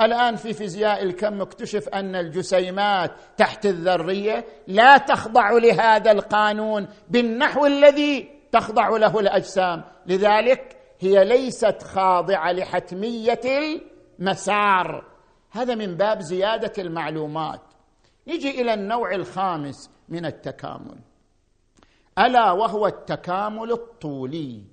الآن 0.00 0.36
في 0.36 0.52
فيزياء 0.52 1.02
الكم 1.02 1.40
اكتشف 1.40 1.88
أن 1.88 2.16
الجسيمات 2.16 3.10
تحت 3.36 3.66
الذرية 3.66 4.44
لا 4.66 4.98
تخضع 4.98 5.50
لهذا 5.50 6.12
القانون 6.12 6.88
بالنحو 7.08 7.66
الذي 7.66 8.30
تخضع 8.52 8.88
له 8.88 9.20
الأجسام. 9.20 9.84
لذلك 10.06 10.76
هي 11.00 11.24
ليست 11.24 11.82
خاضعة 11.82 12.52
لحتمية 12.52 13.40
المسار. 14.18 15.04
هذا 15.50 15.74
من 15.74 15.94
باب 15.94 16.20
زيادة 16.20 16.72
المعلومات. 16.78 17.60
نجي 18.28 18.60
إلى 18.60 18.74
النوع 18.74 19.14
الخامس 19.14 19.90
من 20.08 20.26
التكامل. 20.26 20.98
ألا 22.18 22.52
وهو 22.52 22.86
التكامل 22.86 23.72
الطولي. 23.72 24.71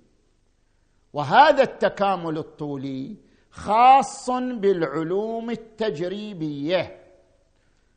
وهذا 1.13 1.63
التكامل 1.63 2.37
الطولي 2.37 3.15
خاص 3.51 4.29
بالعلوم 4.31 5.49
التجريبية. 5.49 6.99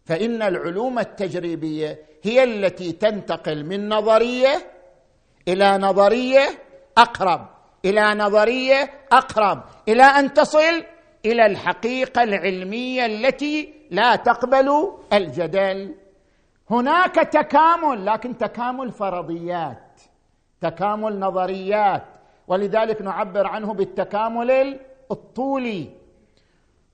فإن 0.04 0.42
العلوم 0.42 0.98
التجريبية 0.98 1.98
هي 2.22 2.44
التي 2.44 2.92
تنتقل 2.92 3.64
من 3.66 3.88
نظرية 3.88 4.70
إلى 5.48 5.78
نظرية 5.78 6.48
أقرب 6.98 7.48
إلى 7.84 8.14
نظرية 8.14 8.90
أقرب 9.12 9.62
إلى 9.88 10.02
أن 10.02 10.32
تصل 10.32 10.84
إلى 11.26 11.46
الحقيقة 11.46 12.22
العلمية 12.22 13.06
التي 13.06 13.74
لا 13.90 14.16
تقبل 14.16 14.92
الجدل. 15.12 15.94
هناك 16.70 17.14
تكامل 17.14 18.06
لكن 18.06 18.38
تكامل 18.38 18.90
فرضيات 18.90 20.00
تكامل 20.60 21.18
نظريات 21.18 22.04
ولذلك 22.48 23.02
نعبر 23.02 23.46
عنه 23.46 23.74
بالتكامل 23.74 24.80
الطولي. 25.10 25.90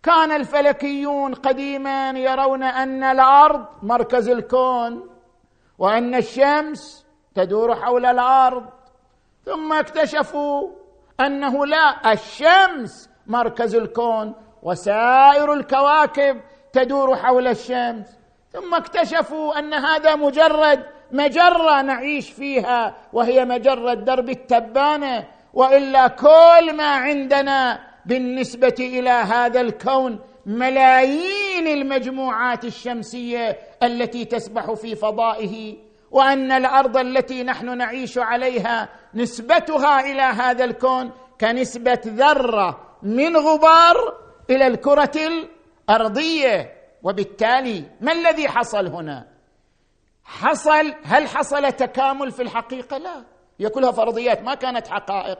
كان 0.03 0.33
الفلكيون 0.33 1.35
قديما 1.35 2.11
يرون 2.11 2.63
أن 2.63 3.05
الأرض 3.05 3.67
مركز 3.83 4.29
الكون 4.29 5.11
وأن 5.79 6.15
الشمس 6.15 7.07
تدور 7.35 7.75
حول 7.75 8.07
الأرض. 8.07 8.67
ثم 9.45 9.73
اكتشفوا 9.73 10.69
أنه 11.21 11.67
لا 11.67 12.13
الشمس 12.13 13.11
مركز 13.27 13.75
الكون 13.75 14.35
وسائر 14.63 15.53
الكواكب 15.53 16.41
تدور 16.73 17.17
حول 17.17 17.47
الشمس. 17.47 18.19
ثم 18.53 18.75
اكتشفوا 18.75 19.59
أن 19.59 19.75
هذا 19.75 20.17
مجرد 20.17 20.87
مجرة 21.13 21.83
نعيش 21.83 22.31
فيها 22.31 22.95
وهي 23.13 23.45
مجرة 23.45 23.95
درب 23.95 24.29
التبانة. 24.29 25.29
وإلا 25.59 26.09
كل 26.09 26.77
ما 26.77 26.89
عندنا 26.89 27.81
بالنسبة 28.07 28.75
إلى 28.79 29.11
هذا 29.11 29.61
الكون 29.61 30.19
ملايين 30.47 31.67
المجموعات 31.67 32.65
الشمسية 32.65 33.59
التي 33.83 34.25
تسبح 34.25 34.73
في 34.73 34.95
فضائه 34.95 35.77
وأن 36.11 36.53
الأرض 36.53 36.97
التي 36.97 37.43
نحن 37.43 37.79
نعيش 37.79 38.19
عليها 38.19 38.89
نسبتها 39.15 40.01
إلى 40.01 40.23
هذا 40.23 40.65
الكون 40.65 41.11
كنسبة 41.41 42.01
ذرة 42.07 42.81
من 43.03 43.37
غبار 43.37 43.97
إلى 44.51 44.67
الكرة 44.67 45.13
الأرضية. 45.89 46.73
وبالتالي 47.03 47.85
ما 48.01 48.13
الذي 48.13 48.49
حصل 48.49 48.87
هنا؟ 48.87 49.27
حصل 50.25 50.95
هل 51.05 51.29
حصل 51.29 51.73
تكامل 51.73 52.31
في 52.31 52.43
الحقيقة؟ 52.43 52.99
لا. 52.99 53.38
هي 53.59 53.69
كلها 53.69 53.93
فرضيات 53.93 54.43
ما 54.43 54.55
كانت 54.55 54.89
حقائق. 54.89 55.39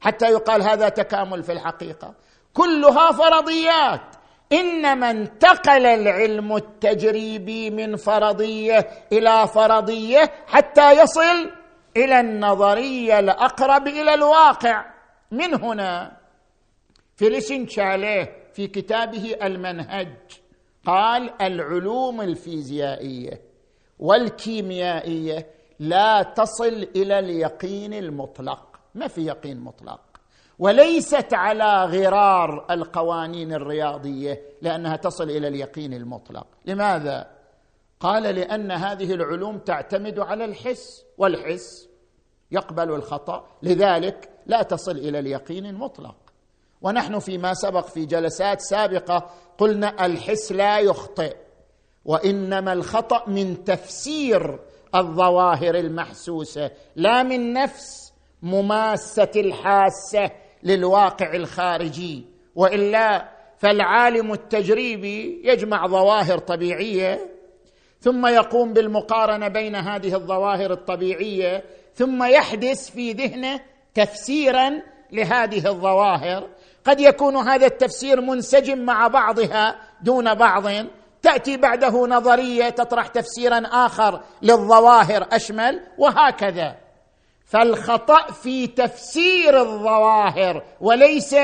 حتى 0.00 0.26
يقال 0.26 0.62
هذا 0.62 0.88
تكامل 0.88 1.42
في 1.42 1.52
الحقيقة. 1.52 2.14
كلها 2.54 3.12
فرضيات. 3.12 4.16
إنما 4.52 5.10
انتقل 5.10 5.86
العلم 5.86 6.56
التجريبي 6.56 7.70
من 7.70 7.96
فرضية 7.96 8.88
إلى 9.12 9.46
فرضية 9.46 10.32
حتى 10.46 11.02
يصل 11.02 11.50
إلى 11.96 12.20
النظرية 12.20 13.18
الأقرب 13.18 13.86
إلى 13.86 14.14
الواقع. 14.14 14.84
من 15.30 15.54
هنا؟ 15.62 16.16
فيليسين 17.16 17.68
شاليه 17.68 18.50
في 18.54 18.66
كتابه 18.66 19.36
المنهج 19.42 20.16
قال 20.86 21.42
العلوم 21.42 22.20
الفيزيائية 22.20 23.40
والكيميائية 23.98 25.46
لا 25.78 26.22
تصل 26.22 26.88
إلى 26.96 27.18
اليقين 27.18 27.94
المطلق. 27.94 28.80
ما 28.94 29.08
في 29.08 29.26
يقين 29.26 29.60
مطلق. 29.60 30.00
وليست 30.58 31.34
على 31.34 31.84
غرار 31.84 32.66
القوانين 32.70 33.52
الرياضية 33.52 34.42
لأنها 34.62 34.96
تصل 34.96 35.30
إلى 35.30 35.48
اليقين 35.48 35.94
المطلق. 35.94 36.46
لماذا؟ 36.64 37.30
قال 38.00 38.22
لأن 38.22 38.72
هذه 38.72 39.14
العلوم 39.14 39.58
تعتمد 39.58 40.18
على 40.18 40.44
الحس 40.44 41.04
والحس 41.18 41.88
يقبل 42.50 42.90
الخطأ. 42.94 43.46
لذلك 43.62 44.28
لا 44.46 44.62
تصل 44.62 44.96
إلى 44.96 45.18
اليقين 45.18 45.66
المطلق. 45.66 46.16
ونحن 46.82 47.18
فيما 47.18 47.54
سبق 47.54 47.86
في 47.86 48.06
جلسات 48.06 48.60
سابقة 48.60 49.30
قلنا 49.58 50.06
الحس 50.06 50.52
لا 50.52 50.78
يخطئ 50.78 51.36
وإنما 52.04 52.72
الخطأ 52.72 53.28
من 53.28 53.64
تفسير 53.64 54.58
الظواهر 55.00 55.74
المحسوسة 55.74 56.70
لا 56.96 57.22
من 57.22 57.52
نفس 57.52 58.12
مماسة 58.42 59.30
الحاسة 59.36 60.30
للواقع 60.62 61.34
الخارجي 61.34 62.24
وإلا 62.54 63.28
فالعالم 63.58 64.32
التجريبي 64.32 65.42
يجمع 65.44 65.86
ظواهر 65.86 66.38
طبيعية 66.38 67.36
ثم 68.00 68.26
يقوم 68.26 68.72
بالمقارنة 68.72 69.48
بين 69.48 69.74
هذه 69.74 70.14
الظواهر 70.14 70.72
الطبيعية 70.72 71.64
ثم 71.94 72.24
يحدث 72.24 72.90
في 72.90 73.12
ذهنه 73.12 73.60
تفسيرا 73.94 74.82
لهذه 75.12 75.68
الظواهر. 75.68 76.48
قد 76.84 77.00
يكون 77.00 77.36
هذا 77.36 77.66
التفسير 77.66 78.20
منسجم 78.20 78.78
مع 78.78 79.08
بعضها 79.08 79.76
دون 80.02 80.34
بعض 80.34 80.66
تأتي 81.26 81.56
بعده 81.56 82.06
نظرية 82.06 82.68
تطرح 82.68 83.06
تفسيرا 83.06 83.58
آخر 83.58 84.20
للظواهر 84.42 85.26
أشمل 85.32 85.80
وهكذا. 85.98 86.76
فالخطأ 87.46 88.32
في 88.32 88.66
تفسير 88.66 89.60
الظواهر 89.60 90.62
وليس 90.80 91.34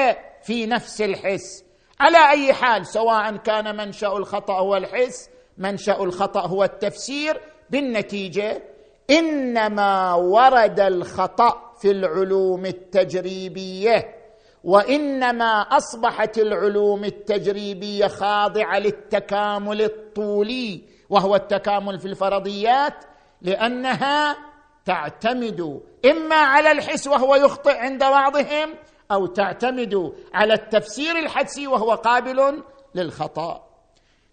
في 0.43 0.67
نفس 0.67 1.01
الحس. 1.01 1.65
على 2.01 2.31
أي 2.31 2.53
حال 2.53 2.87
سواء 2.87 3.37
كان 3.37 3.77
منشأ 3.77 4.07
الخطأ 4.07 4.59
هو 4.61 4.77
الحس 4.77 5.31
منشأ 5.59 5.97
الخطأ 6.03 6.47
هو 6.47 6.65
التفسير 6.65 7.41
بالنتيجة 7.71 8.63
إنما 9.11 10.15
ورد 10.15 10.81
الخطأ 10.81 11.73
في 11.81 11.91
العلوم 11.91 12.67
التجريبية. 12.67 14.22
وإنما 14.65 15.61
أصبحت 15.61 16.39
العلوم 16.39 17.05
التجريبية 17.05 18.07
خاضعة 18.07 18.79
للتكامل 18.79 19.83
الطولي 19.83 20.83
وهو 21.11 21.37
التكامل 21.37 21.99
في 21.99 22.07
الفرضيات 22.07 22.95
لأنها 23.43 24.37
تعتمد 24.85 25.81
إما 26.11 26.37
على 26.37 26.73
الحس 26.73 27.07
وهو 27.07 27.35
يخطئ 27.35 27.77
عند 27.79 28.01
بعضهم 28.01 28.75
أو 29.13 29.27
تعتمد 29.27 30.13
على 30.35 30.55
التفسير 30.55 31.19
الحدسي 31.19 31.67
وهو 31.67 31.95
قابل 31.95 32.63
للخطأ. 32.95 33.67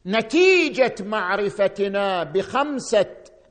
نتيجة 0.06 0.96
معرفتنا 1.00 2.24
بخمسة 2.24 3.06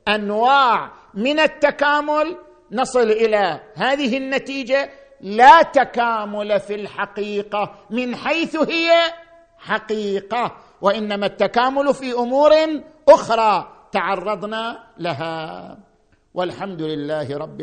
أنواع 0.07 0.91
من 1.13 1.39
التكامل 1.39 2.37
نصل 2.71 3.11
إلى 3.11 3.59
هذه 3.75 4.17
النتيجة 4.17 4.89
لا 5.21 5.61
تكامل 5.61 6.59
في 6.59 6.75
الحقيقة 6.75 7.75
من 7.89 8.15
حيث 8.15 8.55
هي 8.55 8.91
حقيقة 9.57 10.55
وإنما 10.81 11.25
التكامل 11.25 11.93
في 11.93 12.13
أمور 12.13 12.51
أخرى 13.09 13.71
تعرضنا 13.91 14.83
لها. 14.97 15.77
والحمد 16.33 16.81
لله 16.81 17.37
رب 17.37 17.61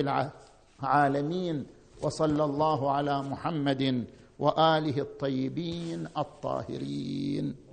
العالمين 0.82 1.66
وصلى 2.02 2.44
الله 2.44 2.90
على 2.92 3.22
محمد 3.22 4.04
وآله 4.38 4.98
الطيبين 4.98 6.08
الطاهرين. 6.18 7.65